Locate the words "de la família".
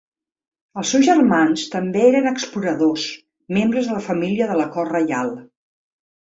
3.93-4.51